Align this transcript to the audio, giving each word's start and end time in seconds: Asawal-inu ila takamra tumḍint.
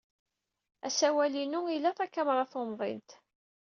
Asawal-inu 0.87 1.61
ila 1.75 1.91
takamra 1.97 2.43
tumḍint. 2.51 3.09